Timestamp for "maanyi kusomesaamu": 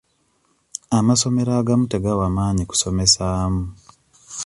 2.35-3.61